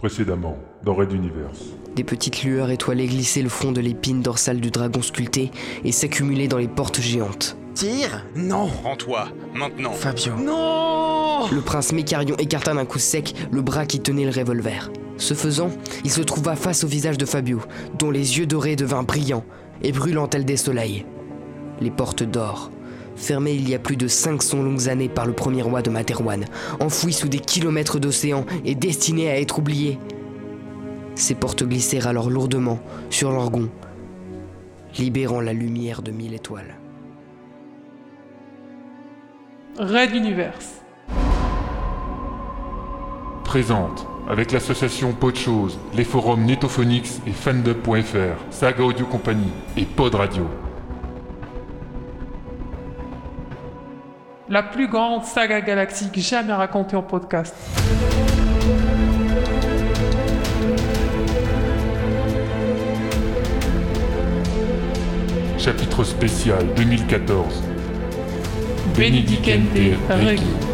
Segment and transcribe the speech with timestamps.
[0.00, 1.60] Précédemment, dans Red Universe.
[1.94, 5.50] Des petites lueurs étoilées glissaient le fond de l'épine dorsale du dragon sculpté
[5.84, 7.58] et s'accumulaient dans les portes géantes.
[7.74, 9.92] Tire Non Rends-toi, maintenant.
[9.92, 10.36] Fabio.
[10.36, 14.90] Non Le prince Mécarion écarta d'un coup sec le bras qui tenait le revolver.
[15.18, 15.70] Ce faisant,
[16.02, 17.60] il se trouva face au visage de Fabio,
[17.98, 19.44] dont les yeux dorés devinrent brillants
[19.82, 21.04] et brûlants tels des soleils.
[21.82, 22.70] Les portes d'or,
[23.20, 26.44] fermées il y a plus de 500 longues années par le premier roi de Materwan,
[26.80, 29.98] enfouies sous des kilomètres d'océan et destinées à être oubliées.
[31.14, 32.80] Ces portes glissèrent alors lourdement
[33.10, 33.68] sur leur gond,
[34.98, 36.76] libérant la lumière de mille étoiles.
[39.78, 40.80] Red Universe.
[43.44, 50.46] Présente, avec l'association Podchose, les forums Netophonix et Fandub.fr, Saga Audio Company et Pod Radio.
[54.50, 57.54] La plus grande saga galactique jamais racontée en podcast.
[65.56, 67.62] Chapitre spécial 2014.
[68.96, 69.70] Benedicente
[70.08, 70.69] Regi.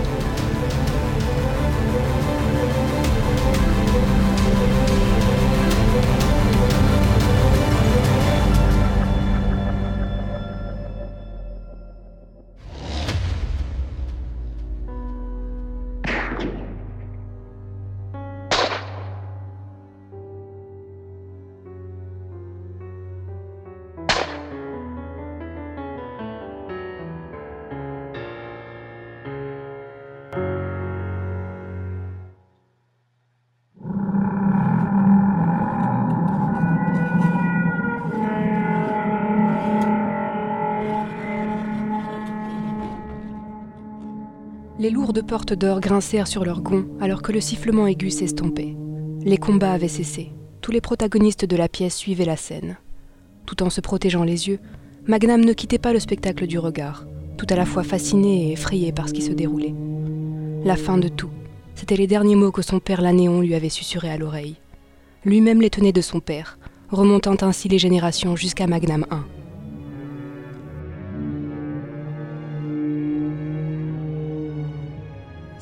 [44.87, 48.77] Les lourdes portes d'or grincèrent sur leurs gonds alors que le sifflement aigu s'estompait.
[49.25, 50.31] Les combats avaient cessé.
[50.61, 52.77] Tous les protagonistes de la pièce suivaient la scène.
[53.47, 54.61] Tout en se protégeant les yeux,
[55.09, 57.05] Magnam ne quittait pas le spectacle du regard,
[57.37, 59.75] tout à la fois fasciné et effrayé par ce qui se déroulait.
[60.65, 61.31] La fin de tout,
[61.75, 64.55] c'étaient les derniers mots que son père l'Anéon lui avait susurrés à l'oreille.
[65.25, 66.61] Lui-même les tenait de son père,
[66.91, 69.46] remontant ainsi les générations jusqu'à Magnam I.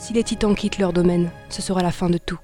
[0.04, 2.38] Si les titans quittent leur domaine, ce sera la fin de tout.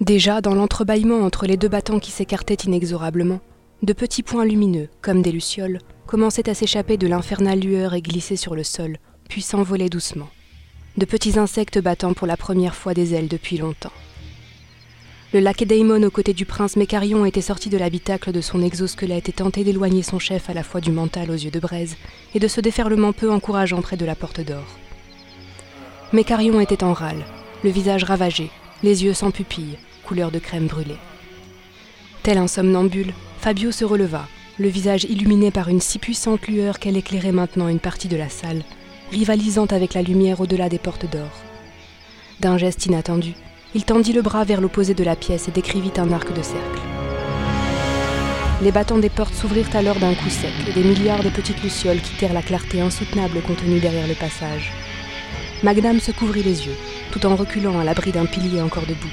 [0.00, 3.40] Déjà, dans l'entrebâillement entre les deux battants qui s'écartaient inexorablement,
[3.82, 8.36] de petits points lumineux, comme des lucioles, commençaient à s'échapper de l'infernale lueur et glisser
[8.36, 8.96] sur le sol,
[9.28, 10.30] puis s'envoler doucement.
[10.96, 13.92] De petits insectes battant pour la première fois des ailes depuis longtemps.
[15.34, 19.32] Le lacédaïmon aux côtés du prince Mécarion était sorti de l'habitacle de son exosquelette et
[19.32, 21.98] tentait d'éloigner son chef à la fois du mental aux yeux de braise
[22.34, 24.64] et de ce déferlement peu encourageant près de la porte d'or.
[26.12, 27.24] Mécarion était en râle,
[27.62, 28.50] le visage ravagé,
[28.82, 30.96] les yeux sans pupille, couleur de crème brûlée.
[32.24, 34.26] Tel un somnambule, Fabio se releva,
[34.58, 38.28] le visage illuminé par une si puissante lueur qu'elle éclairait maintenant une partie de la
[38.28, 38.64] salle,
[39.12, 41.30] rivalisant avec la lumière au-delà des portes d'or.
[42.40, 43.34] D'un geste inattendu,
[43.76, 46.80] il tendit le bras vers l'opposé de la pièce et décrivit un arc de cercle.
[48.62, 52.00] Les battants des portes s'ouvrirent alors d'un coup sec et des milliards de petites lucioles
[52.00, 54.72] quittèrent la clarté insoutenable contenue derrière le passage.
[55.62, 56.76] Magnam se couvrit les yeux,
[57.12, 59.12] tout en reculant à l'abri d'un pilier encore debout.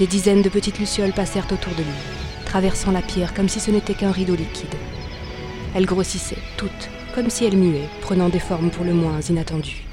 [0.00, 3.70] Des dizaines de petites lucioles passèrent autour de lui, traversant la pierre comme si ce
[3.70, 4.74] n'était qu'un rideau liquide.
[5.76, 9.84] Elles grossissaient, toutes, comme si elles muaient, prenant des formes pour le moins inattendues.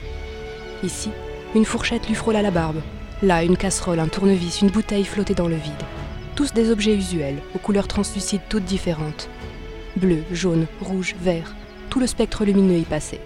[0.84, 1.12] Ici,
[1.54, 2.82] une fourchette lui frôla la barbe.
[3.22, 5.86] Là, une casserole, un tournevis, une bouteille flottaient dans le vide.
[6.34, 9.30] Tous des objets usuels, aux couleurs translucides toutes différentes.
[9.98, 11.54] Bleu, jaune, rouge, vert,
[11.92, 13.22] tout le spectre lumineux y passait.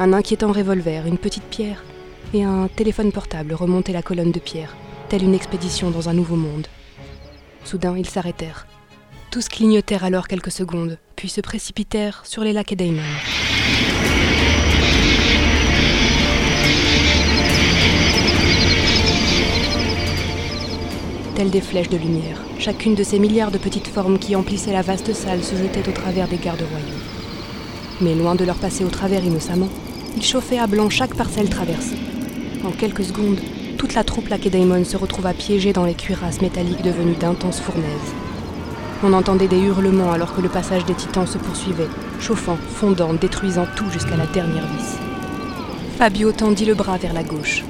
[0.00, 1.82] Un inquiétant revolver, une petite pierre
[2.32, 4.76] et un téléphone portable remontaient la colonne de pierre,
[5.08, 6.68] telle une expédition dans un nouveau monde.
[7.64, 8.68] Soudain, ils s'arrêtèrent.
[9.32, 13.02] Tous clignotèrent alors quelques secondes, puis se précipitèrent sur les lacs Daimon.
[21.34, 24.82] Telles des flèches de lumière, chacune de ces milliards de petites formes qui emplissaient la
[24.82, 27.02] vaste salle se jetait au travers des gardes royaux.
[28.00, 29.68] Mais loin de leur passer au travers innocemment,
[30.16, 31.98] ils chauffaient à blanc chaque parcelle traversée.
[32.64, 33.38] En quelques secondes,
[33.76, 38.14] toute la troupe Lacédaemon se retrouva piégée dans les cuirasses métalliques devenues d'intenses fournaises.
[39.04, 41.88] On entendait des hurlements alors que le passage des titans se poursuivait,
[42.20, 44.96] chauffant, fondant, détruisant tout jusqu'à la dernière vis.
[45.96, 47.64] Fabio tendit le bras vers la gauche.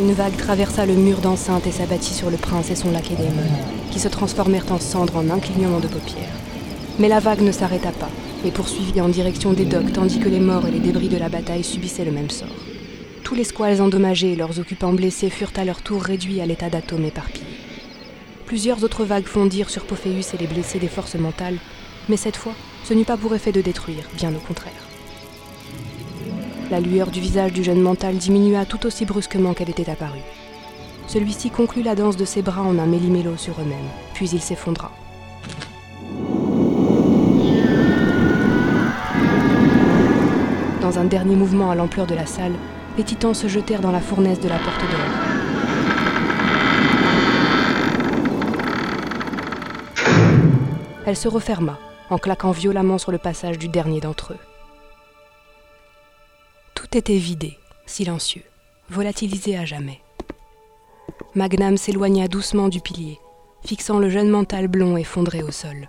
[0.00, 3.46] Une vague traversa le mur d'enceinte et s'abattit sur le prince et son lacédaemon,
[3.90, 6.36] qui se transformèrent en cendres en un clignement de paupières.
[6.98, 8.10] Mais la vague ne s'arrêta pas
[8.44, 11.28] et poursuivit en direction des docks tandis que les morts et les débris de la
[11.28, 12.48] bataille subissaient le même sort.
[13.24, 16.68] Tous les squales endommagés et leurs occupants blessés furent à leur tour réduits à l'état
[16.68, 17.46] d'atomes éparpillés.
[18.46, 21.58] Plusieurs autres vagues fondirent sur Pophéus et les blessés des forces mentales,
[22.08, 24.72] mais cette fois, ce n'eut pas pour effet de détruire, bien au contraire.
[26.70, 30.18] La lueur du visage du jeune mental diminua tout aussi brusquement qu'elle était apparue.
[31.10, 34.92] Celui-ci conclut la danse de ses bras en un méli-mélo sur eux-mêmes, puis il s'effondra.
[40.80, 42.54] Dans un dernier mouvement à l'ampleur de la salle,
[42.96, 45.00] les titans se jetèrent dans la fournaise de la porte d'or.
[51.06, 51.76] Elle se referma,
[52.08, 54.38] en claquant violemment sur le passage du dernier d'entre eux.
[56.76, 58.44] Tout était vidé, silencieux,
[58.90, 60.00] volatilisé à jamais.
[61.36, 63.20] Magnam s'éloigna doucement du pilier,
[63.64, 65.88] fixant le jeune mental blond effondré au sol.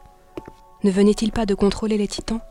[0.83, 2.41] Ne venait-il pas de contrôler les titans?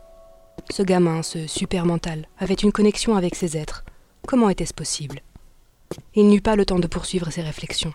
[0.69, 3.85] Ce gamin, ce super mental, avait une connexion avec ces êtres.
[4.27, 5.21] Comment était-ce possible?
[6.15, 7.93] Il n'eut pas le temps de poursuivre ses réflexions.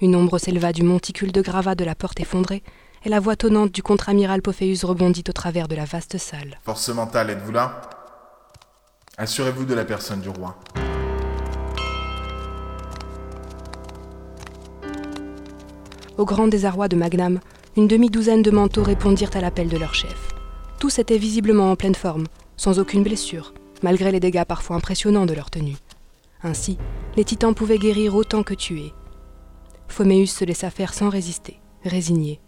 [0.00, 2.64] Une ombre s'éleva du monticule de gravats de la porte effondrée,
[3.04, 6.58] et la voix tonnante du contre-amiral Pophéus rebondit au travers de la vaste salle.
[6.64, 7.80] Force mentale, êtes-vous là?
[9.16, 10.58] Assurez-vous de la personne du roi.
[16.18, 17.38] Au grand désarroi de Magnam,
[17.76, 20.34] une demi-douzaine de manteaux répondirent à l'appel de leur chef.
[20.80, 22.26] Tous étaient visiblement en pleine forme,
[22.56, 23.54] sans aucune blessure,
[23.84, 25.76] malgré les dégâts parfois impressionnants de leur tenue.
[26.42, 26.76] Ainsi,
[27.16, 28.92] les titans pouvaient guérir autant que tuer.
[29.86, 32.40] Phoméus se laissa faire sans résister, résigné.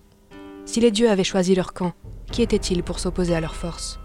[0.65, 1.93] Si les dieux avaient choisi leur camp,
[2.33, 4.01] qui était-il pour s'opposer à leur force?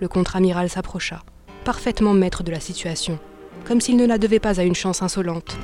[0.00, 1.22] Le contre-amiral s'approcha,
[1.64, 3.20] parfaitement maître de la situation,
[3.64, 5.56] comme s'il ne la devait pas à une chance insolente.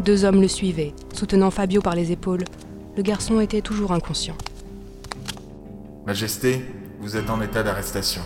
[0.00, 2.44] Deux hommes le suivaient, soutenant Fabio par les épaules.
[2.96, 4.36] Le garçon était toujours inconscient.
[6.06, 6.64] Majesté,
[7.00, 8.22] vous êtes en état d'arrestation.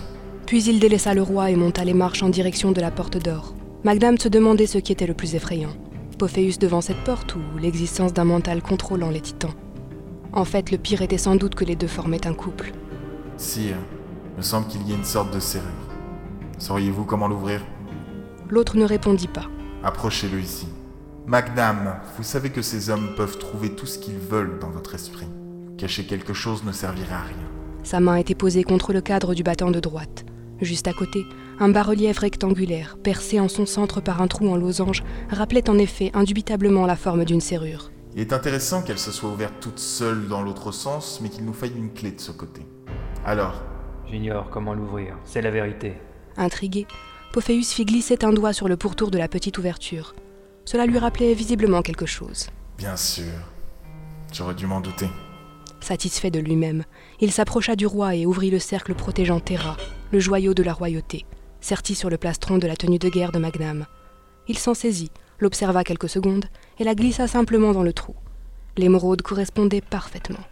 [0.46, 3.54] Puis il délaissa le roi et monta les marches en direction de la porte d'or.
[3.84, 5.74] Magnam se demandait ce qui était le plus effrayant.
[6.18, 9.54] Pophéus devant cette porte ou l'existence d'un mental contrôlant les titans.
[10.32, 12.72] En fait, le pire était sans doute que les deux formaient un couple.
[13.36, 13.76] Sire,
[14.34, 15.66] il me semble qu'il y a une sorte de serrure.
[16.58, 17.60] Sauriez-vous comment l'ouvrir?
[18.48, 19.46] L'autre ne répondit pas.
[19.82, 20.66] Approchez-le ici.
[21.26, 25.26] Magnam, vous savez que ces hommes peuvent trouver tout ce qu'ils veulent dans votre esprit.
[25.76, 27.50] Cacher quelque chose ne servirait à rien.
[27.82, 30.24] Sa main était posée contre le cadre du battant de droite.
[30.60, 31.26] Juste à côté,
[31.58, 36.12] un bas-relief rectangulaire, percé en son centre par un trou en losange, rappelait en effet
[36.14, 37.90] indubitablement la forme d'une serrure.
[38.14, 41.52] Il est intéressant qu'elle se soit ouverte toute seule dans l'autre sens, mais qu'il nous
[41.52, 42.62] faille une clé de ce côté.
[43.24, 43.64] Alors
[44.08, 45.94] J'ignore comment l'ouvrir, c'est la vérité.
[46.36, 46.86] Intrigué,
[47.32, 50.14] Pophéus fit glisser un doigt sur le pourtour de la petite ouverture.
[50.66, 52.48] Cela lui rappelait visiblement quelque chose.
[52.76, 53.32] Bien sûr.
[54.32, 55.08] J'aurais dû m'en douter.
[55.80, 56.84] Satisfait de lui-même,
[57.20, 59.76] il s'approcha du roi et ouvrit le cercle protégeant Terra,
[60.10, 61.24] le joyau de la royauté,
[61.60, 63.86] serti sur le plastron de la tenue de guerre de Magnam.
[64.48, 66.46] Il s'en saisit, l'observa quelques secondes
[66.80, 68.16] et la glissa simplement dans le trou.
[68.76, 70.44] L'émeraude correspondait parfaitement.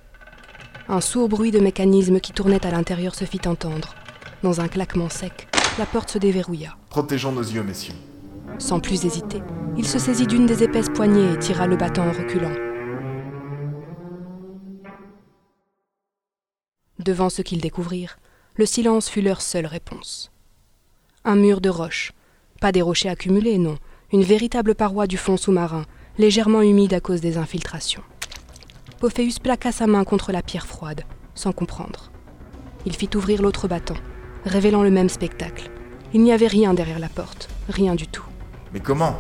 [0.89, 3.95] Un sourd bruit de mécanisme qui tournait à l'intérieur se fit entendre.
[4.43, 6.77] Dans un claquement sec, la porte se déverrouilla.
[6.91, 7.95] Protégeons nos yeux, messieurs.
[8.59, 9.43] Sans plus hésiter,
[9.77, 12.55] il se saisit d'une des épaisses poignées et tira le battant en reculant.
[17.01, 18.19] Devant ce qu'ils découvrirent,
[18.57, 20.31] le silence fut leur seule réponse.
[21.25, 22.13] Un mur de roches,
[22.61, 23.77] pas des rochers accumulés, non,
[24.13, 25.85] une véritable paroi du fond sous-marin,
[26.19, 28.05] légèrement humide à cause des infiltrations.
[29.01, 31.03] Pophéus plaqua sa main contre la pierre froide,
[31.35, 32.13] sans comprendre.
[32.87, 33.97] Il fit ouvrir l'autre battant,
[34.45, 35.71] révélant le même spectacle.
[36.13, 38.25] Il n'y avait rien derrière la porte, rien du tout.
[38.75, 39.17] Mais comment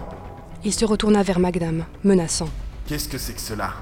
[0.64, 2.48] Il se retourna vers Magnam, menaçant.
[2.86, 3.72] Qu'est-ce que c'est que cela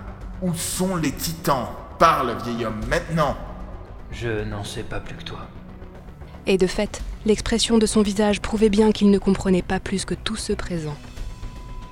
[0.43, 1.67] Où sont les titans
[1.99, 3.37] Parle, vieil homme, maintenant
[4.13, 5.39] Je n'en sais pas plus que toi.
[6.47, 10.15] Et de fait, l'expression de son visage prouvait bien qu'il ne comprenait pas plus que
[10.15, 10.97] tous ceux présents.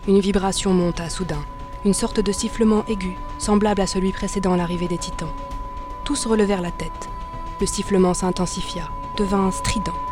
[0.06, 1.42] Une vibration monta soudain,
[1.86, 5.32] une sorte de sifflement aigu, semblable à celui précédant l'arrivée des titans.
[6.04, 7.08] Tous relevèrent la tête.
[7.60, 10.09] Le sifflement s'intensifia, devint strident.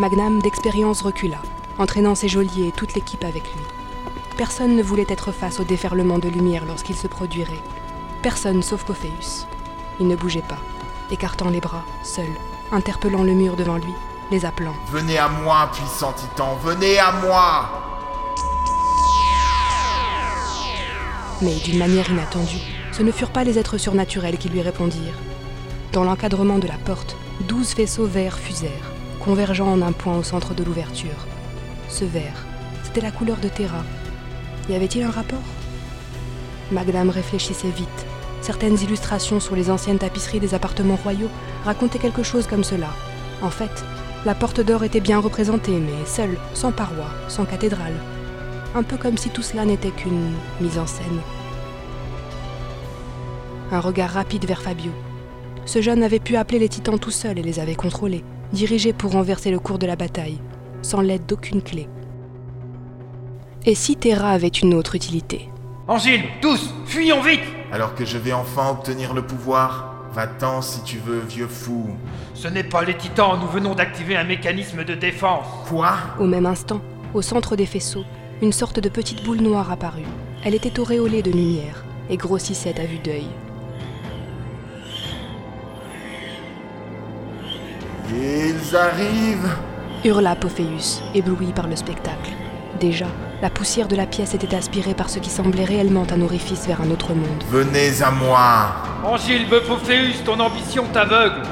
[0.00, 1.36] Magnam d'expérience recula,
[1.76, 3.62] entraînant ses geôliers et toute l'équipe avec lui.
[4.38, 7.62] Personne ne voulait être face au déferlement de lumière lorsqu'il se produirait.
[8.22, 9.46] Personne sauf Pophéus.
[10.00, 10.56] Il ne bougeait pas,
[11.10, 12.30] écartant les bras, seul,
[12.72, 13.92] interpellant le mur devant lui,
[14.30, 14.72] les appelant.
[14.90, 17.68] Venez à moi, puissant titan, venez à moi
[21.42, 25.18] Mais d'une manière inattendue, ce ne furent pas les êtres surnaturels qui lui répondirent.
[25.92, 27.16] Dans l'encadrement de la porte,
[27.46, 28.89] douze faisceaux verts fusèrent,
[29.20, 31.26] convergeant en un point au centre de l'ouverture.
[31.88, 32.44] Ce vert,
[32.82, 33.84] c'était la couleur de Terra.
[34.68, 35.38] Y avait-il un rapport?
[36.72, 38.06] Magnam réfléchissait vite.
[38.42, 41.28] Certaines illustrations sur les anciennes tapisseries des appartements royaux
[41.64, 42.88] racontaient quelque chose comme cela.
[43.42, 43.84] En fait,
[44.26, 47.94] La porte d'or était bien représentée, mais seule, sans paroi, sans cathédrale.
[48.74, 51.20] Un peu comme si tout cela n'était qu'une mise en scène.
[53.72, 54.92] Un regard rapide vers Fabio.
[55.64, 58.22] Ce jeune avait pu appeler les titans tout seul et les avait contrôlés,
[58.52, 60.40] dirigés pour renverser le cours de la bataille,
[60.82, 61.88] sans l'aide d'aucune clé.
[63.66, 65.48] Et si Terra avait une autre utilité
[65.86, 67.42] Angile, tous, fuyons vite
[67.72, 71.88] Alors que je vais enfin obtenir le pouvoir, va-t'en si tu veux, vieux fou.
[72.34, 75.46] Ce n'est pas les titans, nous venons d'activer un mécanisme de défense.
[75.68, 75.94] Quoi?
[76.18, 76.80] Au même instant,
[77.12, 78.04] au centre des faisceaux,
[78.40, 80.06] une sorte de petite boule noire apparut.
[80.44, 83.28] Elle était auréolée de lumière et grossissait à vue d'œil.
[88.12, 89.56] Ils arrivent
[90.04, 92.32] Hurla Pophéus, ébloui par le spectacle.
[92.80, 93.06] Déjà,
[93.40, 96.80] la poussière de la pièce était aspirée par ce qui semblait réellement un orifice vers
[96.80, 97.44] un autre monde.
[97.50, 98.74] Venez à moi
[99.04, 101.42] Angile, Beupophéus, ton ambition t'aveugle.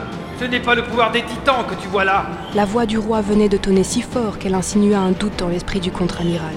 [0.41, 2.27] Ce n'est pas le pouvoir des titans que tu vois là.
[2.55, 5.81] La voix du roi venait de tonner si fort qu'elle insinua un doute dans l'esprit
[5.81, 6.55] du contre-amiral.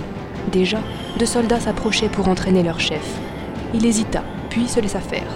[0.52, 0.80] Déjà,
[1.20, 3.06] deux soldats s'approchaient pour entraîner leur chef.
[3.76, 5.28] Il hésita, puis se laissa faire.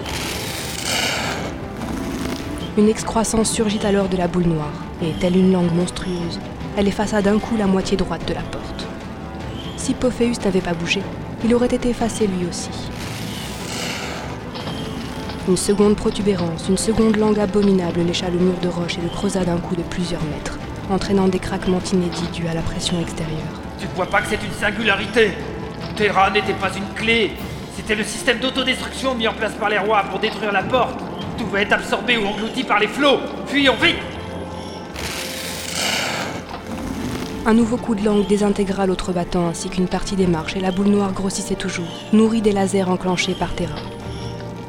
[2.78, 6.38] Une excroissance surgit alors de la boule noire, et telle une langue monstrueuse,
[6.76, 8.86] elle effaça d'un coup la moitié droite de la porte.
[9.78, 11.00] Si Pophéus n'avait pas bougé,
[11.42, 12.68] il aurait été effacé lui aussi.
[15.48, 19.42] Une seconde protubérance, une seconde langue abominable lécha le mur de roche et le creusa
[19.42, 20.58] d'un coup de plusieurs mètres,
[20.90, 23.38] entraînant des craquements inédits dus à la pression extérieure.
[23.78, 25.32] Tu ne vois pas que c'est une singularité?
[25.96, 27.32] Terra n'était pas une clé.
[27.74, 31.00] C'était le système d'autodestruction mis en place par les rois pour détruire la porte.
[31.38, 33.18] Tout va être absorbé ou englouti par les flots.
[33.46, 33.96] Fuyons vite
[37.44, 40.72] Un nouveau coup de langue désintégra l'autre battant ainsi qu'une partie des marches et la
[40.72, 43.78] boule noire grossissait toujours, nourrie des lasers enclenchés par Terra.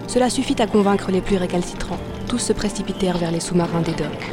[0.07, 1.99] Cela suffit à convaincre les plus récalcitrants.
[2.27, 4.31] Tous se précipitèrent vers les sous-marins des docks.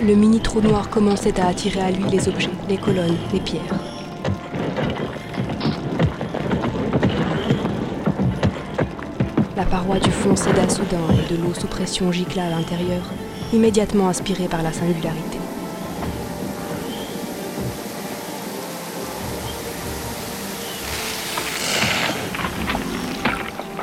[0.00, 3.95] Le mini trou noir commençait à attirer à lui les objets, les colonnes, les pierres.
[9.66, 13.02] Paroi du fond céda soudain et de l'eau sous pression gicla à l'intérieur,
[13.52, 15.38] immédiatement inspirée par la singularité.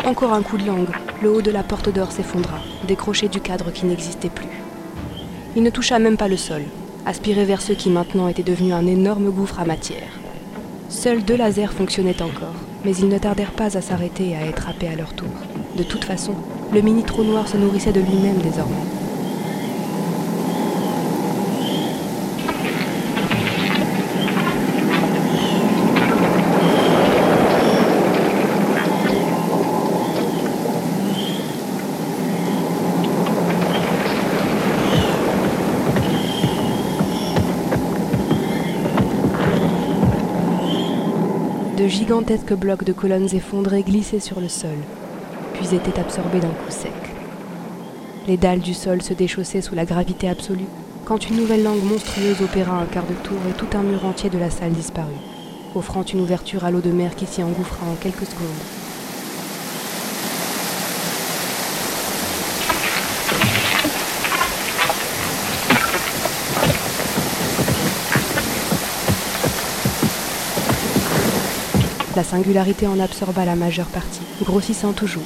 [0.05, 0.89] Encore un coup de langue,
[1.21, 4.47] le haut de la porte d'or s'effondra, décroché du cadre qui n'existait plus.
[5.55, 6.63] Il ne toucha même pas le sol,
[7.05, 10.19] aspiré vers ceux qui maintenant étaient devenus un énorme gouffre à matière.
[10.89, 14.67] Seuls deux lasers fonctionnaient encore, mais ils ne tardèrent pas à s'arrêter et à être
[14.69, 15.31] happés à leur tour.
[15.75, 16.33] De toute façon,
[16.71, 18.75] le mini trou noir se nourrissait de lui-même désormais.
[41.77, 44.69] De gigantesques blocs de colonnes effondrées glissaient sur le sol,
[45.63, 46.91] puis étaient absorbés d'un coup sec.
[48.27, 50.65] Les dalles du sol se déchaussaient sous la gravité absolue,
[51.05, 54.29] quand une nouvelle langue monstrueuse opéra un quart de tour et tout un mur entier
[54.29, 55.11] de la salle disparut,
[55.75, 58.47] offrant une ouverture à l'eau de mer qui s'y engouffra en quelques secondes.
[72.15, 75.23] La singularité en absorba la majeure partie, grossissant toujours.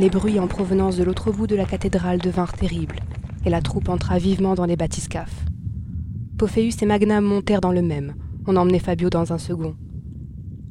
[0.00, 3.00] Les bruits en provenance de l'autre bout de la cathédrale devinrent terribles,
[3.44, 5.44] et la troupe entra vivement dans les bathyscaphes.
[6.38, 8.14] Pophéus et Magnam montèrent dans le même,
[8.46, 9.76] on emmenait Fabio dans un second.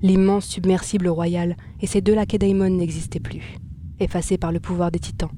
[0.01, 3.59] L'immense submersible royal et ses deux lacédaimons n'existaient plus,
[4.00, 5.29] effacés par le pouvoir des titans.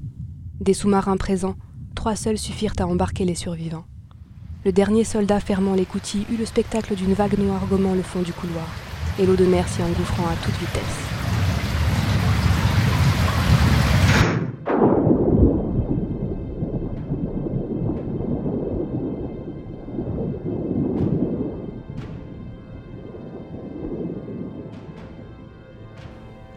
[0.58, 1.56] Des sous-marins présents,
[1.94, 3.84] trois seuls suffirent à embarquer les survivants.
[4.64, 8.32] Le dernier soldat fermant l'écoutille eut le spectacle d'une vague noire gommant le fond du
[8.32, 8.68] couloir,
[9.18, 11.21] et l'eau de mer s'y engouffrant à toute vitesse.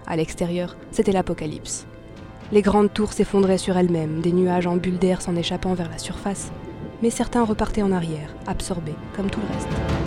[0.08, 1.88] À l'extérieur, c'était l'apocalypse.
[2.52, 5.98] Les grandes tours s'effondraient sur elles-mêmes, des nuages en bulles d'air s'en échappant vers la
[5.98, 6.52] surface,
[7.02, 10.05] mais certains repartaient en arrière, absorbés, comme tout le reste.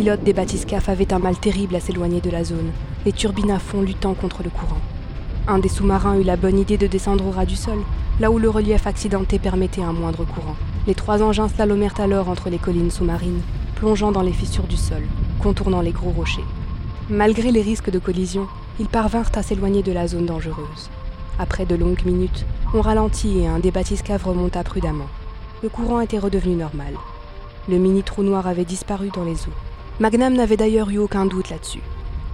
[0.00, 2.70] Pilotes des bathyscaphes avaient un mal terrible à s'éloigner de la zone,
[3.04, 4.80] les turbines à fond luttant contre le courant.
[5.46, 7.80] Un des sous-marins eut la bonne idée de descendre au ras du sol,
[8.18, 10.56] là où le relief accidenté permettait un moindre courant.
[10.86, 13.42] Les trois engins slalomèrent alors entre les collines sous-marines,
[13.74, 15.02] plongeant dans les fissures du sol,
[15.38, 16.48] contournant les gros rochers.
[17.10, 18.46] Malgré les risques de collision,
[18.78, 20.88] ils parvinrent à s'éloigner de la zone dangereuse.
[21.38, 25.08] Après de longues minutes, on ralentit et un des bathyscaphes remonta prudemment.
[25.62, 26.94] Le courant était redevenu normal.
[27.68, 29.69] Le mini trou noir avait disparu dans les eaux.
[30.00, 31.82] Magnam n'avait d'ailleurs eu aucun doute là-dessus.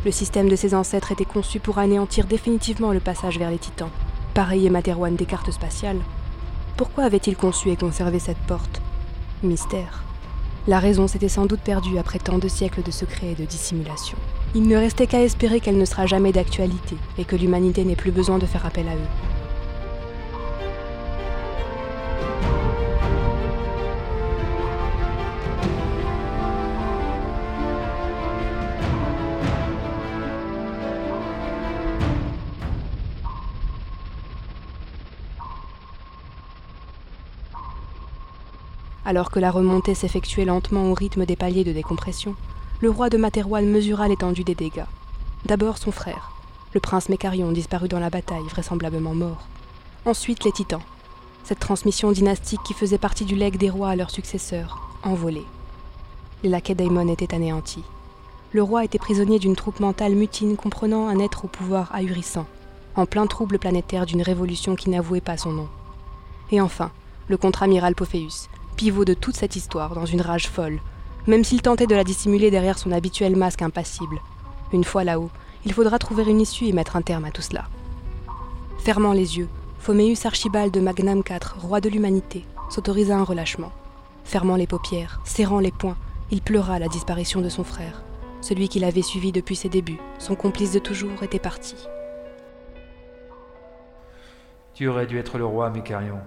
[0.05, 3.91] Le système de ses ancêtres était conçu pour anéantir définitivement le passage vers les titans.
[4.35, 5.99] Pareil est Materwan des cartes spatiales.
[6.77, 8.81] Pourquoi avait-il conçu et conservé cette porte?
[9.43, 10.05] Mystère.
[10.69, 14.17] La raison s'était sans doute perdue après tant de siècles de secrets et de dissimulation.
[14.55, 18.13] Il ne restait qu'à espérer qu'elle ne sera jamais d'actualité et que l'humanité n'ait plus
[18.13, 19.36] besoin de faire appel à eux.
[39.07, 42.35] Alors que la remontée s'effectuait lentement au rythme des paliers de décompression,
[42.81, 44.89] le roi de Materwan mesura l'étendue des dégâts.
[45.45, 46.33] D'abord son frère,
[46.75, 49.47] le prince Mécarion disparu dans la bataille, vraisemblablement mort.
[50.07, 50.83] Ensuite les titans,
[51.45, 55.47] cette transmission dynastique qui faisait partie du legs des rois à leurs successeurs, envolée.
[56.43, 57.85] Les laquais d'Aemon étaient anéantis.
[58.51, 62.47] Le roi était prisonnier d'une troupe mentale mutine comprenant un être au pouvoir ahurissant,
[62.97, 65.69] en plein trouble planétaire d'une révolution qui n'avouait pas son nom.
[66.51, 66.91] Et enfin,
[67.29, 70.81] le contre-amiral Pophéus, pivot de toute cette histoire, dans une rage folle,
[71.27, 74.21] même s'il tentait de la dissimuler derrière son habituel masque impassible.
[74.73, 75.31] Une fois là-haut,
[75.65, 77.65] il faudra trouver une issue et mettre un terme à tout cela.
[78.79, 79.49] Fermant les yeux,
[79.81, 83.73] Phoméus Archibald de Magnam IV, roi de l'humanité, s'autorisa un relâchement.
[84.25, 85.97] Fermant les paupières, serrant les poings,
[86.31, 88.03] il pleura la disparition de son frère.
[88.41, 91.75] Celui qui l'avait suivi depuis ses débuts, son complice de toujours, était parti.
[94.75, 96.19] Tu aurais dû être le roi, Mécarion.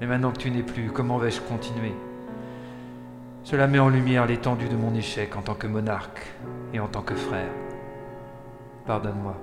[0.00, 1.94] Mais maintenant que tu n'es plus, comment vais-je continuer?
[3.44, 6.26] Cela met en lumière l'étendue de mon échec en tant que monarque
[6.74, 7.48] et en tant que frère.
[8.86, 9.36] Pardonne-moi.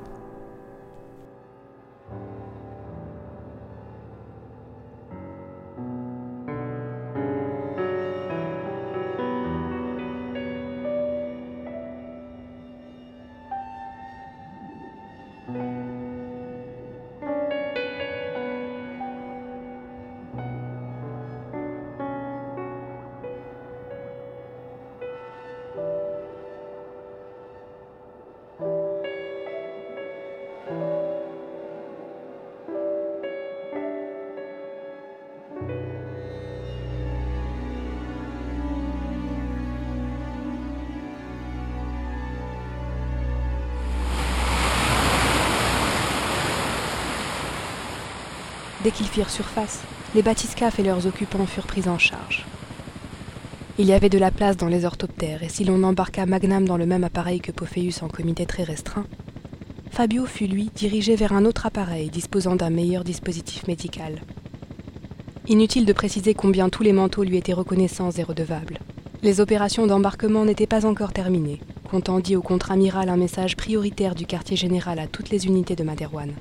[48.83, 49.81] Dès qu'ils firent surface,
[50.13, 52.45] les bathyscaphes et leurs occupants furent pris en charge.
[53.79, 56.77] Il y avait de la place dans les orthoptères, et si l'on embarqua Magnam dans
[56.77, 59.05] le même appareil que Pophéus en comité très restreint,
[59.89, 64.21] Fabio fut lui dirigé vers un autre appareil disposant d'un meilleur dispositif médical.
[65.47, 68.79] Inutile de préciser combien tous les manteaux lui étaient reconnaissants et redevables.
[69.23, 74.25] Les opérations d'embarquement n'étaient pas encore terminées, comptant dit au contre-amiral un message prioritaire du
[74.25, 76.33] quartier général à toutes les unités de Maderwan.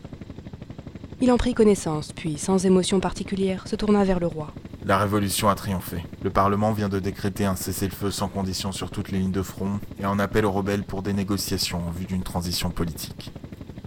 [1.23, 4.49] Il en prit connaissance, puis, sans émotion particulière, se tourna vers le roi.
[4.85, 6.05] La révolution a triomphé.
[6.25, 9.79] Le Parlement vient de décréter un cessez-le-feu sans condition sur toutes les lignes de front
[10.01, 13.31] et en appelle aux rebelles pour des négociations en vue d'une transition politique.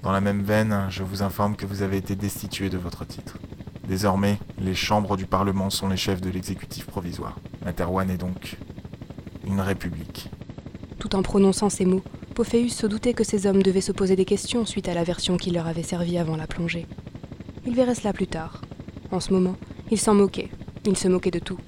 [0.01, 3.37] Dans la même veine, je vous informe que vous avez été destitué de votre titre.
[3.85, 7.37] Désormais, les chambres du Parlement sont les chefs de l'exécutif provisoire.
[7.65, 8.55] Materwan est donc
[9.45, 10.29] une république.
[10.99, 14.23] Tout en prononçant ces mots, Pophéus se doutait que ces hommes devaient se poser des
[14.23, 16.87] questions suite à la version qui leur avait servi avant la plongée.
[17.65, 18.62] Il verrait cela plus tard.
[19.12, 19.56] En ce moment,
[19.91, 20.49] il s'en moquait.
[20.86, 21.60] Il se moquait de tout.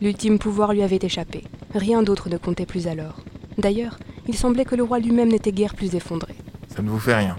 [0.00, 1.44] L'ultime pouvoir lui avait échappé.
[1.74, 3.20] Rien d'autre ne comptait plus alors.
[3.56, 6.34] D'ailleurs, il semblait que le roi lui-même n'était guère plus effondré.
[6.68, 7.36] Ça ne vous fait rien.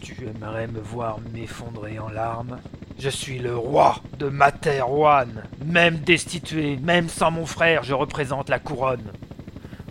[0.00, 2.58] Tu aimerais me voir m'effondrer en larmes?
[2.98, 5.44] Je suis le roi de Materwan.
[5.64, 9.12] Même destitué, même sans mon frère, je représente la couronne.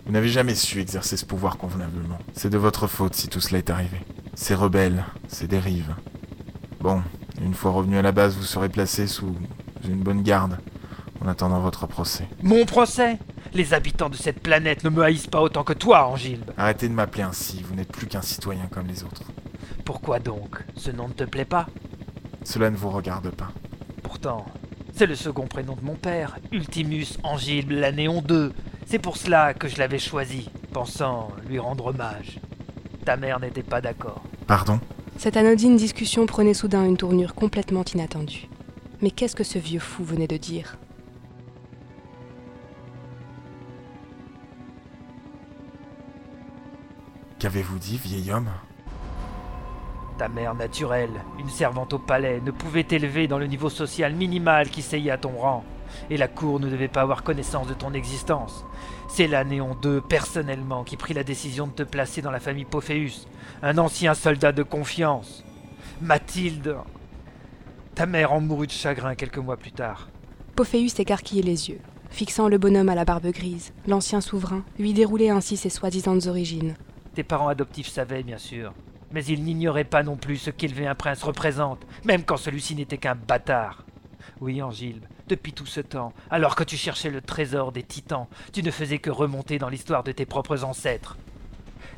[0.06, 2.18] Vous n'avez jamais su exercer ce pouvoir convenablement.
[2.32, 3.98] C'est de votre faute si tout cela est arrivé.
[4.34, 5.94] Ces rebelles, ces dérives.
[6.80, 7.02] Bon,
[7.42, 9.36] une fois revenu à la base, vous serez placé sous
[9.86, 10.58] une bonne garde
[11.22, 12.26] en attendant votre procès.
[12.42, 13.18] Mon procès?
[13.52, 16.50] Les habitants de cette planète ne me haïssent pas autant que toi, Angilbe.
[16.56, 19.24] Arrêtez de m'appeler ainsi, vous n'êtes plus qu'un citoyen comme les autres.
[19.84, 20.62] Pourquoi donc?
[20.76, 21.66] Ce nom ne te plaît pas?
[22.44, 23.50] Cela ne vous regarde pas.
[24.02, 24.46] Pourtant,
[24.94, 28.50] c'est le second prénom de mon père, Ultimus Angilbe l'Anéon II.
[28.86, 32.38] C'est pour cela que je l'avais choisi, pensant lui rendre hommage.
[33.04, 34.22] Ta mère n'était pas d'accord.
[34.46, 34.80] Pardon?
[35.22, 38.48] Cette anodine discussion prenait soudain une tournure complètement inattendue.
[39.02, 40.78] Mais qu'est-ce que ce vieux fou venait de dire?
[47.38, 48.48] Qu'avez-vous dit, vieil homme?
[50.16, 54.70] Ta mère naturelle, une servante au palais, ne pouvait t'élever dans le niveau social minimal
[54.70, 55.64] qui seyait à ton rang.
[56.10, 58.64] Et la cour ne devait pas avoir connaissance de ton existence.
[59.08, 62.64] C'est la Néon II, personnellement, qui prit la décision de te placer dans la famille
[62.64, 63.26] Pophéus,
[63.62, 65.44] un ancien soldat de confiance.
[66.00, 66.76] Mathilde.
[67.94, 70.08] Ta mère en mourut de chagrin quelques mois plus tard.
[70.56, 73.72] Pophéus écarquillait les yeux, fixant le bonhomme à la barbe grise.
[73.86, 76.74] L'ancien souverain lui déroulait ainsi ses soi-disant origines.
[77.14, 78.72] Tes parents adoptifs savaient, bien sûr.
[79.12, 82.98] Mais ils n'ignoraient pas non plus ce qu'élever un prince représente, même quand celui-ci n'était
[82.98, 83.84] qu'un bâtard.
[84.40, 88.62] Oui, Angilbe, depuis tout ce temps, alors que tu cherchais le trésor des titans, tu
[88.62, 91.16] ne faisais que remonter dans l'histoire de tes propres ancêtres.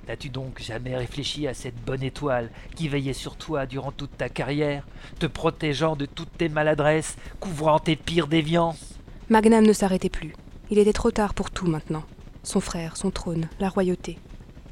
[0.06, 4.28] N'as-tu donc jamais réfléchi à cette bonne étoile qui veillait sur toi durant toute ta
[4.28, 4.86] carrière,
[5.18, 8.98] te protégeant de toutes tes maladresses, couvrant tes pires déviances?
[9.28, 10.34] Magnam ne s'arrêtait plus.
[10.70, 12.04] Il était trop tard pour tout maintenant.
[12.42, 14.18] Son frère, son trône, la royauté.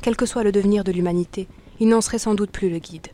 [0.03, 1.47] Quel que soit le devenir de l'humanité,
[1.79, 3.09] il n'en serait sans doute plus le guide.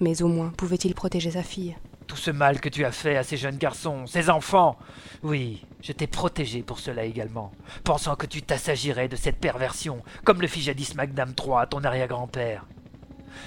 [0.00, 1.76] Mais au moins pouvait-il protéger sa fille?
[2.08, 4.76] Tout ce mal que tu as fait à ces jeunes garçons, ces enfants.
[5.22, 7.52] Oui, je t'ai protégé pour cela également,
[7.84, 12.64] pensant que tu t'assagirais de cette perversion, comme le fit jadis Magnam III, ton arrière-grand-père.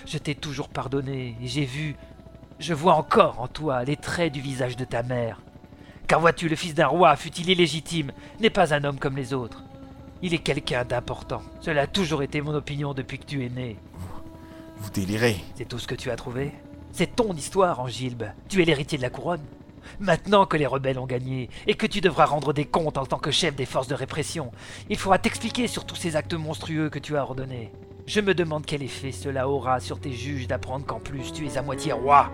[0.06, 1.96] Je t'ai toujours pardonné, et j'ai vu,
[2.60, 5.42] je vois encore en toi les traits du visage de ta mère.
[6.08, 9.64] Car vois-tu, le fils d'un roi, fût-il illégitime, n'est pas un homme comme les autres.
[10.22, 11.42] Il est quelqu'un d'important.
[11.62, 13.78] Cela a toujours été mon opinion depuis que tu es né.
[14.78, 15.38] Vous délirez.
[15.56, 16.52] C'est tout ce que tu as trouvé?
[16.92, 18.26] C'est ton histoire, Angilbe.
[18.50, 19.42] Tu es l'héritier de la couronne.
[20.00, 23.18] Maintenant que les rebelles ont gagné, et que tu devras rendre des comptes en tant
[23.18, 24.52] que chef des forces de répression,
[24.90, 27.72] il faudra t'expliquer sur tous ces actes monstrueux que tu as ordonnés.
[28.08, 31.58] Je me demande quel effet cela aura sur tes juges d'apprendre qu'en plus tu es
[31.58, 32.32] à moitié roi.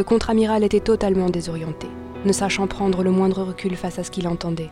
[0.00, 1.86] Le contre-amiral était totalement désorienté,
[2.24, 4.70] ne sachant prendre le moindre recul face à ce qu'il entendait.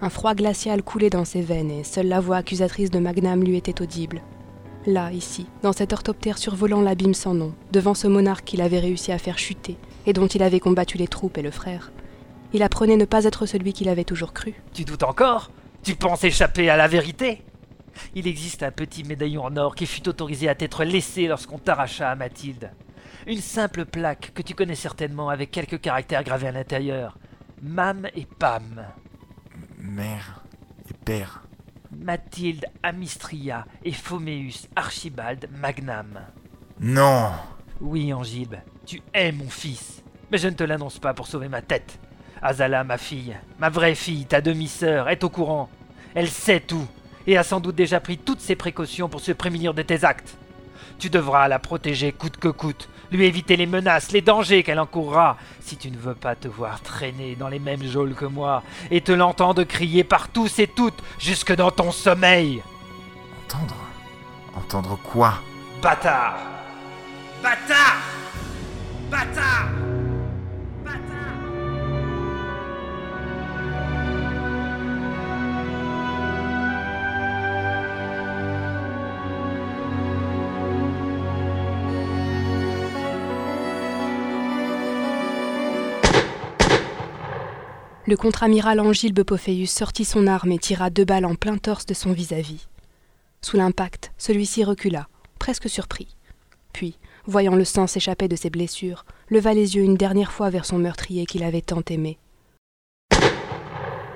[0.00, 3.56] Un froid glacial coulait dans ses veines et seule la voix accusatrice de Magnam lui
[3.56, 4.22] était audible.
[4.86, 9.10] Là, ici, dans cet orthoptère survolant l'abîme sans nom, devant ce monarque qu'il avait réussi
[9.10, 11.90] à faire chuter et dont il avait combattu les troupes et le frère,
[12.52, 14.54] il apprenait ne pas être celui qu'il avait toujours cru.
[14.72, 15.50] Tu doutes encore?
[15.82, 17.42] Tu penses échapper à la vérité?
[18.14, 22.08] Il existe un petit médaillon en or qui fut autorisé à t'être laissé lorsqu'on t'arracha
[22.08, 22.70] à Mathilde.
[23.26, 27.16] Une simple plaque que tu connais certainement avec quelques caractères gravés à l'intérieur.
[27.62, 28.84] Mam et Pam.
[29.78, 30.42] Mère
[30.90, 31.42] et père.
[31.90, 36.20] Mathilde Amistria et Phoméus Archibald Magnam.
[36.80, 37.30] Non
[37.80, 40.02] Oui, Angilbe, tu es mon fils.
[40.30, 41.98] Mais je ne te l'annonce pas pour sauver ma tête.
[42.42, 45.70] Azala, ma fille, ma vraie fille, ta demi-sœur, est au courant.
[46.14, 46.86] Elle sait tout,
[47.26, 50.36] et a sans doute déjà pris toutes ses précautions pour se prémunir de tes actes.
[50.98, 55.36] Tu devras la protéger coûte que coûte, lui éviter les menaces, les dangers qu'elle encourra,
[55.60, 59.00] si tu ne veux pas te voir traîner dans les mêmes geôles que moi, et
[59.00, 62.62] te l'entendre crier par tous et toutes, jusque dans ton sommeil.
[63.44, 63.76] Entendre?
[64.56, 65.34] Entendre quoi?
[65.82, 66.36] Bâtard.
[67.42, 67.98] Bâtard.
[69.10, 69.93] Bâtard
[88.06, 91.94] Le contre-amiral Angilbe Pophéus sortit son arme et tira deux balles en plein torse de
[91.94, 92.68] son vis-à-vis.
[93.40, 96.14] Sous l'impact, celui-ci recula, presque surpris.
[96.74, 100.66] Puis, voyant le sang s'échapper de ses blessures, leva les yeux une dernière fois vers
[100.66, 102.18] son meurtrier qu'il avait tant aimé.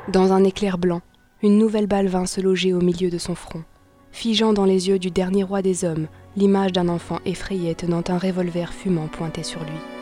[0.08, 1.00] Dans un éclair blanc,
[1.42, 3.64] une nouvelle balle vint se loger au milieu de son front,
[4.12, 8.18] figeant dans les yeux du dernier roi des hommes l'image d'un enfant effrayé tenant un
[8.18, 9.97] revolver fumant pointé sur lui.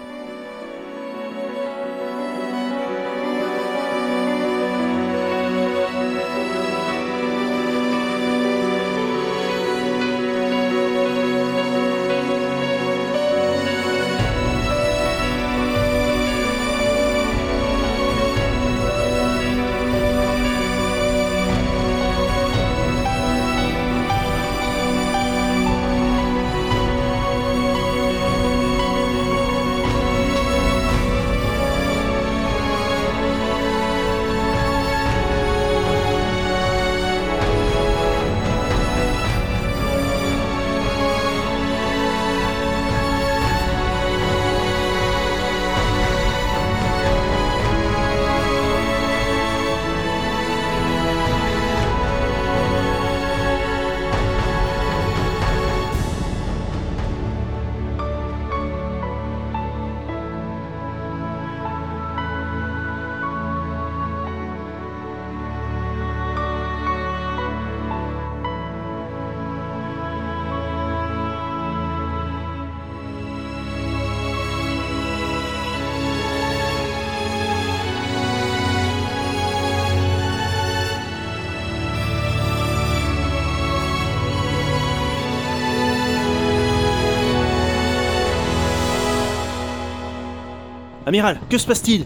[91.09, 92.05] Amiral, que se passe-t-il?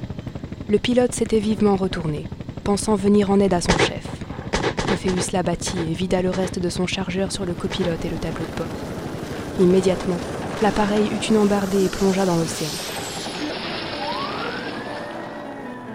[0.68, 2.26] Le pilote s'était vivement retourné,
[2.64, 4.06] pensant venir en aide à son chef.
[4.92, 8.44] Ophéus l'abattit et vida le reste de son chargeur sur le copilote et le tableau
[8.44, 8.66] de bord.
[9.58, 10.18] Immédiatement,
[10.60, 12.68] l'appareil eut une embardée et plongea dans l'océan.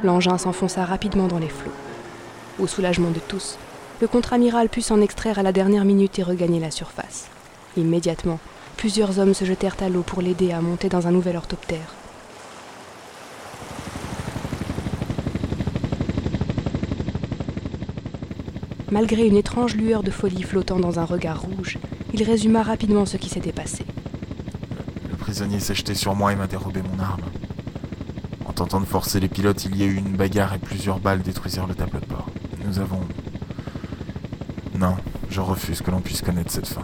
[0.03, 1.71] L'engin s'enfonça rapidement dans les flots.
[2.57, 3.59] Au soulagement de tous,
[4.01, 7.27] le contre-amiral put s'en extraire à la dernière minute et regagner la surface.
[7.77, 8.39] Immédiatement,
[8.77, 11.93] plusieurs hommes se jetèrent à l'eau pour l'aider à monter dans un nouvel orthoptère.
[18.91, 21.79] Malgré une étrange lueur de folie flottant dans un regard rouge,
[22.13, 23.83] il résuma rapidement ce qui s'était passé.
[25.09, 27.23] Le prisonnier s'est jeté sur moi et m'a dérobé mon arme.
[28.45, 31.23] En tentant de forcer les pilotes, il y a eu une bagarre et plusieurs balles
[31.23, 32.27] détruisirent le tableau de bord.
[32.65, 32.99] Nous avons...
[34.77, 34.95] Non,
[35.29, 36.83] je refuse que l'on puisse connaître cette fin.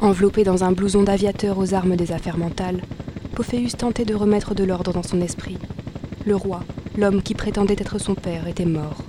[0.00, 2.80] Enveloppé dans un blouson d'aviateur aux armes des affaires mentales,
[3.34, 5.58] Pophéus tentait de remettre de l'ordre dans son esprit.
[6.26, 6.64] Le roi,
[6.96, 9.02] l'homme qui prétendait être son père, était mort.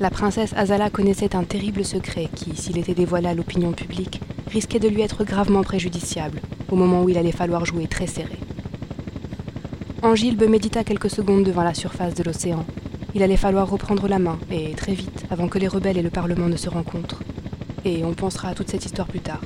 [0.00, 4.78] La princesse Azala connaissait un terrible secret qui, s'il était dévoilé à l'opinion publique, risquait
[4.78, 8.38] de lui être gravement préjudiciable, au moment où il allait falloir jouer très serré.
[10.00, 12.64] Angilbe médita quelques secondes devant la surface de l'océan.
[13.14, 16.08] Il allait falloir reprendre la main, et très vite, avant que les rebelles et le
[16.08, 17.22] Parlement ne se rencontrent.
[17.84, 19.42] Et on pensera à toute cette histoire plus tard.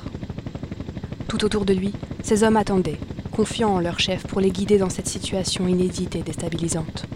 [1.27, 1.91] Tout autour de lui,
[2.23, 6.21] ces hommes attendaient, confiants en leur chef pour les guider dans cette situation inédite et
[6.21, 7.07] déstabilisante.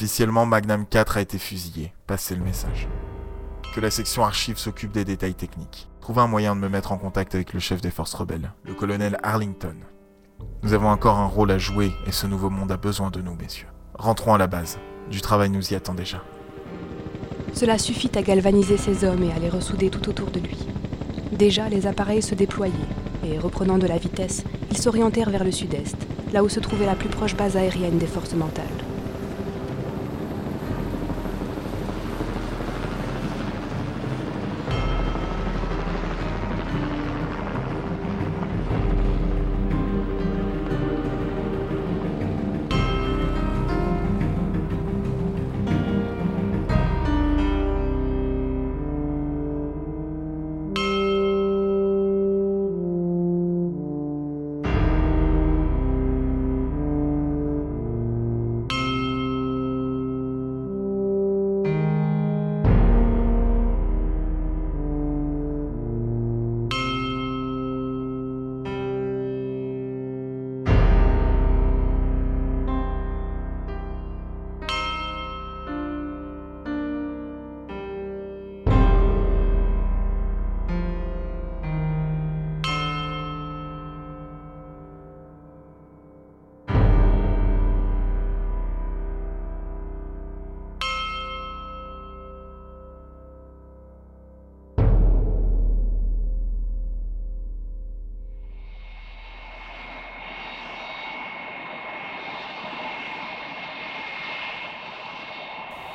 [0.00, 1.92] Officiellement, Magnum 4 a été fusillé.
[2.06, 2.88] Passez le message.
[3.74, 5.90] Que la section archives s'occupe des détails techniques.
[6.00, 8.72] Trouvez un moyen de me mettre en contact avec le chef des forces rebelles, le
[8.72, 9.74] colonel Arlington.
[10.62, 13.34] Nous avons encore un rôle à jouer et ce nouveau monde a besoin de nous,
[13.34, 13.66] messieurs.
[13.92, 14.78] Rentrons à la base.
[15.10, 16.22] Du travail nous y attend déjà.
[17.52, 20.66] Cela suffit à galvaniser ces hommes et à les ressouder tout autour de lui.
[21.30, 22.72] Déjà, les appareils se déployaient,
[23.22, 25.98] et reprenant de la vitesse, ils s'orientèrent vers le sud-est,
[26.32, 28.64] là où se trouvait la plus proche base aérienne des forces mentales.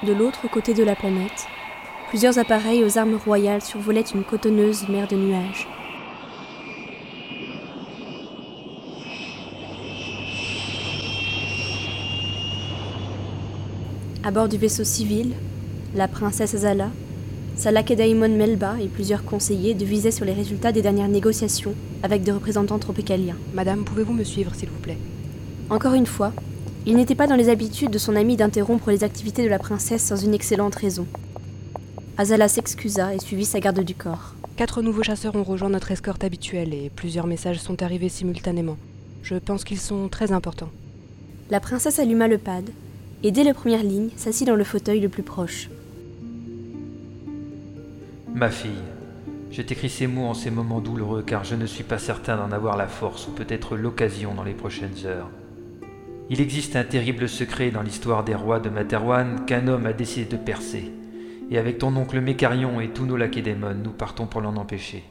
[0.03, 1.47] De l'autre côté de la planète,
[2.09, 5.67] plusieurs appareils aux armes royales survolaient une cotonneuse mer de nuages.
[14.23, 15.33] À bord du vaisseau civil,
[15.95, 16.89] la princesse Azala,
[17.55, 22.79] Salakedaimon Melba et plusieurs conseillers devisaient sur les résultats des dernières négociations avec des représentants
[22.79, 23.37] tropicaliens.
[23.53, 24.97] Madame, pouvez-vous me suivre, s'il vous plaît?
[25.69, 26.33] Encore une fois,
[26.85, 30.03] il n'était pas dans les habitudes de son ami d'interrompre les activités de la princesse
[30.03, 31.07] sans une excellente raison.
[32.17, 34.35] Azala s'excusa et suivit sa garde du corps.
[34.55, 38.77] Quatre nouveaux chasseurs ont rejoint notre escorte habituelle et plusieurs messages sont arrivés simultanément.
[39.23, 40.69] Je pense qu'ils sont très importants.
[41.49, 42.69] La princesse alluma le pad
[43.23, 45.69] et dès les premières lignes s'assit dans le fauteuil le plus proche.
[48.35, 48.71] Ma fille,
[49.49, 52.51] je t'écris ces mots en ces moments douloureux car je ne suis pas certain d'en
[52.51, 55.29] avoir la force ou peut-être l'occasion dans les prochaines heures.
[56.29, 60.25] Il existe un terrible secret dans l'histoire des rois de Materwan qu'un homme a décidé
[60.25, 60.91] de percer.
[61.51, 65.03] Et avec ton oncle Mécarion et tous nos lacédémones, nous partons pour l'en empêcher.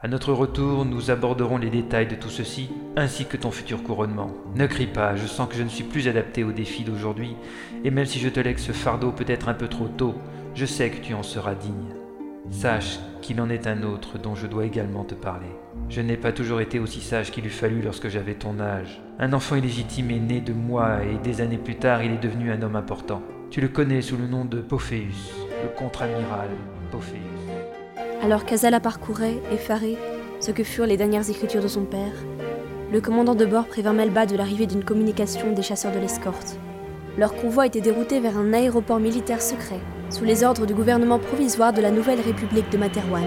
[0.00, 4.32] À notre retour, nous aborderons les détails de tout ceci, ainsi que ton futur couronnement.
[4.56, 7.36] Ne crie pas, je sens que je ne suis plus adapté aux défis d'aujourd'hui,
[7.84, 10.14] et même si je te lègue ce fardeau peut-être un peu trop tôt,
[10.54, 12.01] je sais que tu en seras digne.
[12.50, 15.46] Sache qu'il en est un autre dont je dois également te parler.
[15.88, 19.00] Je n'ai pas toujours été aussi sage qu'il eût fallu lorsque j'avais ton âge.
[19.20, 22.50] Un enfant illégitime est né de moi et des années plus tard il est devenu
[22.50, 23.22] un homme important.
[23.50, 26.48] Tu le connais sous le nom de Pophéus, le contre-amiral
[26.90, 27.20] Pophéus.
[28.22, 29.96] Alors qu'Azala parcourait, effaré,
[30.40, 32.12] ce que furent les dernières écritures de son père,
[32.92, 36.58] le commandant de bord prévint Melba de l'arrivée d'une communication des chasseurs de l'escorte.
[37.16, 39.80] Leur convoi était dérouté vers un aéroport militaire secret,
[40.12, 43.24] sous les ordres du gouvernement provisoire de la nouvelle République de Materwan.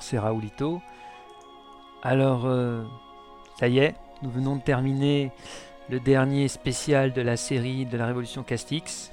[0.00, 0.80] C'est Raoulito.
[2.02, 2.84] Alors, euh,
[3.58, 5.32] ça y est, nous venons de terminer
[5.90, 9.10] le dernier spécial de la série de la Révolution Castix.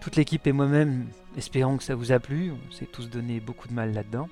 [0.00, 2.52] Toute l'équipe et moi-même espérons que ça vous a plu.
[2.52, 4.28] On s'est tous donné beaucoup de mal là-dedans.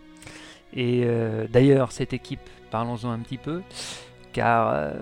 [0.72, 3.60] Et euh, d'ailleurs, cette équipe, parlons-en un petit peu,
[4.32, 4.94] car euh,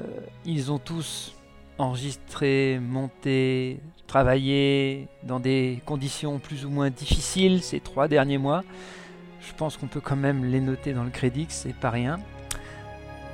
[0.45, 1.37] ils ont tous
[1.79, 8.65] enregistré, monté, travaillé dans des conditions plus ou moins difficiles ces trois derniers mois.
[9.47, 12.19] Je pense qu'on peut quand même les noter dans le crédit, c'est pas rien.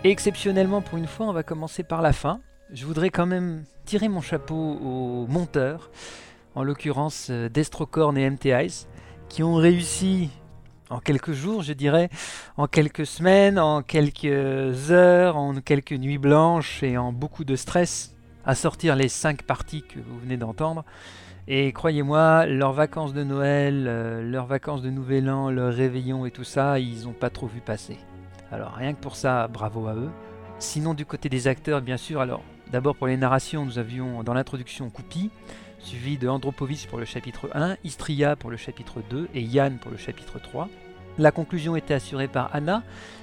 [0.04, 2.40] Exceptionnellement, pour une fois, on va commencer par la fin.
[2.72, 5.90] Je voudrais quand même tirer mon chapeau aux monteurs,
[6.54, 8.48] en l'occurrence euh, Destrocorn et MT
[9.28, 10.30] qui ont réussi
[10.90, 12.08] en quelques jours, je dirais,
[12.56, 18.14] en quelques semaines, en quelques heures, en quelques nuits blanches et en beaucoup de stress,
[18.46, 20.84] à sortir les cinq parties que vous venez d'entendre.
[21.50, 26.30] Et croyez-moi, leurs vacances de Noël, euh, leurs vacances de Nouvel An, leur réveillon et
[26.30, 27.96] tout ça, ils n'ont pas trop vu passer.
[28.52, 30.10] Alors rien que pour ça, bravo à eux.
[30.58, 34.34] Sinon du côté des acteurs, bien sûr, alors d'abord pour les narrations, nous avions dans
[34.34, 35.30] l'introduction Koupi,
[35.78, 39.90] suivi de Andropovich pour le chapitre 1, Istria pour le chapitre 2 et Yann pour
[39.90, 40.68] le chapitre 3.
[41.16, 42.82] La conclusion était assurée par Anna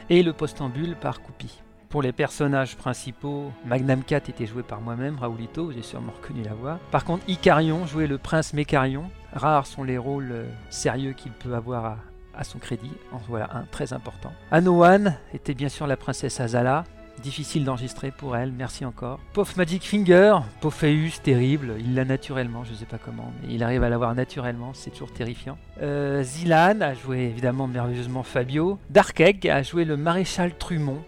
[0.09, 1.61] et le postambule par Koupi.
[1.96, 6.54] Pour les personnages principaux, Magnam 4 était joué par moi-même, Raoulito, j'ai sûrement reconnu la
[6.54, 6.78] voix.
[6.91, 9.10] Par contre, Icarion jouait le prince Mécarion.
[9.32, 12.00] Rares sont les rôles euh, sérieux qu'il peut avoir
[12.36, 12.91] à, son crédit.
[13.14, 14.34] En voilà un très important.
[14.52, 16.84] Anoan était bien sûr la princesse Azala.
[17.24, 19.22] Difficile d'enregistrer pour elle, merci encore.
[19.32, 23.84] Pof Magic Finger, Pophéus, terrible, il l'a naturellement, je sais pas comment, mais il arrive
[23.84, 25.58] à l'avoir naturellement, c'est toujours terrifiant.
[25.82, 28.80] Euh, Zilan a joué évidemment merveilleusement Fabio.
[28.89, 31.02] Darkegg a joué le maréchal Trumont,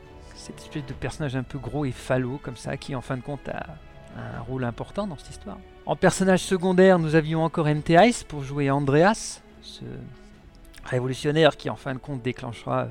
[0.47, 3.21] cette espèce de personnage un peu gros et falot comme ça, qui en fin de
[3.21, 3.65] compte a
[4.17, 5.57] un rôle important dans cette histoire.
[5.85, 9.83] En personnage secondaire, nous avions encore MT Ice pour jouer Andreas, ce
[10.85, 12.87] révolutionnaire qui en fin de compte déclenchera euh,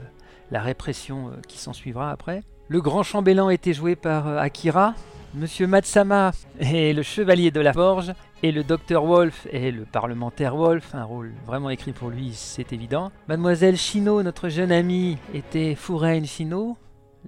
[0.50, 2.42] la répression euh, qui s'en suivra après.
[2.68, 4.94] Le grand chambellan était joué par euh, Akira.
[5.34, 8.12] Monsieur Matsama est le chevalier de la forge.
[8.42, 12.74] Et le docteur Wolf est le parlementaire Wolf, un rôle vraiment écrit pour lui, c'est
[12.74, 13.10] évident.
[13.28, 16.76] Mademoiselle Chino, notre jeune amie, était Fouraine Chino,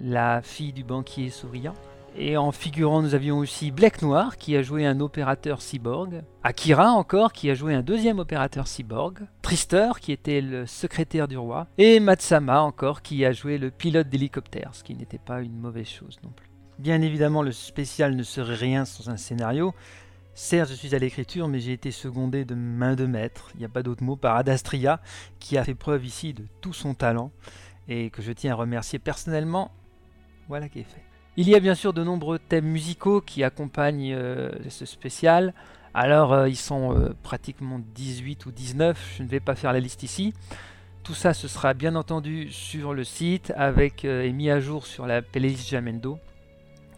[0.01, 1.73] la fille du banquier souriant.
[2.17, 6.91] Et en figurant, nous avions aussi Black Noir qui a joué un opérateur cyborg, Akira
[6.91, 11.67] encore qui a joué un deuxième opérateur cyborg, Trister qui était le secrétaire du roi,
[11.77, 15.87] et Matsama encore qui a joué le pilote d'hélicoptère, ce qui n'était pas une mauvaise
[15.87, 16.49] chose non plus.
[16.79, 19.73] Bien évidemment, le spécial ne serait rien sans un scénario.
[20.33, 23.65] Certes, je suis à l'écriture, mais j'ai été secondé de main de maître, il n'y
[23.65, 24.99] a pas d'autre mot, par Adastria,
[25.39, 27.31] qui a fait preuve ici de tout son talent,
[27.87, 29.71] et que je tiens à remercier personnellement.
[30.49, 31.03] Voilà qui est fait.
[31.37, 35.53] Il y a bien sûr de nombreux thèmes musicaux qui accompagnent euh, ce spécial.
[35.93, 39.79] Alors euh, ils sont euh, pratiquement 18 ou 19, je ne vais pas faire la
[39.79, 40.33] liste ici.
[41.03, 45.05] Tout ça ce sera bien entendu sur le site avec et mis à jour sur
[45.05, 46.17] la playlist Jamendo.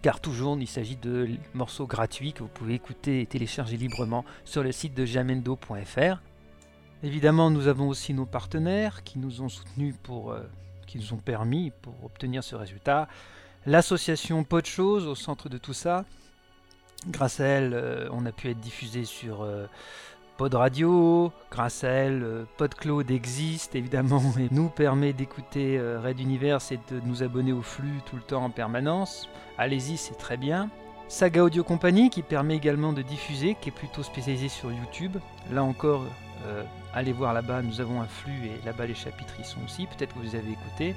[0.01, 4.63] Car toujours il s'agit de morceaux gratuits que vous pouvez écouter et télécharger librement sur
[4.63, 6.21] le site de jamendo.fr.
[7.03, 10.35] Évidemment nous avons aussi nos partenaires qui nous ont soutenus pour
[10.87, 13.07] qui nous ont permis pour obtenir ce résultat
[13.65, 16.05] l'association Pot Chose au centre de tout ça.
[17.07, 19.65] Grâce à elle, euh, on a pu être diffusé sur euh,
[20.37, 21.31] Pod Radio.
[21.49, 26.99] Grâce à elle, euh, PodCloud existe évidemment et nous permet d'écouter Red Universe et de
[27.05, 29.27] nous abonner au flux tout le temps en permanence.
[29.57, 30.69] Allez-y, c'est très bien.
[31.07, 35.17] Saga Audio Company qui permet également de diffuser, qui est plutôt spécialisé sur YouTube.
[35.51, 36.05] Là encore,
[36.93, 39.87] allez voir là-bas, nous avons un flux et là-bas les chapitres y sont aussi.
[39.87, 40.95] Peut-être que vous avez écouté.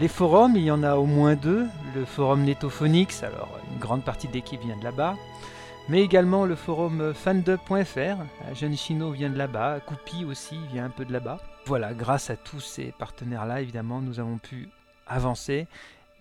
[0.00, 1.66] Les forums, il y en a au moins deux.
[1.94, 5.14] Le forum Netophonix, alors une grande partie de l'équipe vient de là-bas.
[5.90, 8.54] Mais également le forum fandub.fr.
[8.54, 9.80] Jeune Chino vient de là-bas.
[9.80, 11.38] Coupi aussi vient un peu de là-bas.
[11.66, 14.70] Voilà, grâce à tous ces partenaires-là, évidemment, nous avons pu
[15.06, 15.66] avancer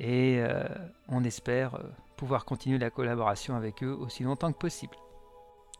[0.01, 0.65] et euh,
[1.07, 1.84] on espère euh,
[2.17, 4.97] pouvoir continuer la collaboration avec eux aussi longtemps que possible.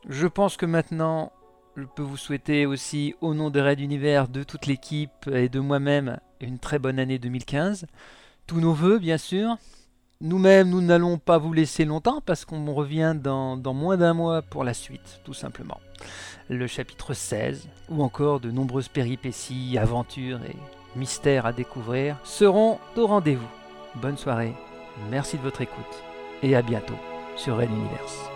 [0.08, 1.32] Je pense que maintenant,
[1.76, 5.60] je peux vous souhaiter aussi, au nom de Red Univers, de toute l'équipe et de
[5.60, 7.86] moi-même, une très bonne année 2015.
[8.46, 9.56] Tous nos voeux, bien sûr.
[10.22, 14.64] Nous-mêmes, nous n'allons pas vous laisser longtemps parce qu'on revient dans, moins d'un mois pour
[14.64, 15.80] la suite, tout simplement.
[16.50, 20.56] Le chapitre 16, ou encore de nombreuses péripéties, aventures et
[20.94, 23.48] mystères à découvrir, seront au rendez-vous.
[23.94, 24.52] Bonne soirée,
[25.10, 26.02] merci de votre écoute
[26.42, 26.98] et à bientôt
[27.36, 28.29] sur Red Universe.